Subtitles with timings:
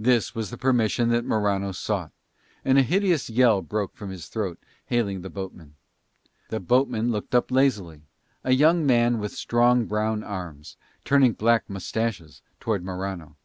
[0.00, 2.10] This was the permission that Morano sought,
[2.64, 5.76] and a hideous yell broke from his throat hailing the boatman.
[6.50, 8.02] The boatman looked up lazily,
[8.42, 13.36] a young man with strong brown arms, turning black moustaches towards Morano.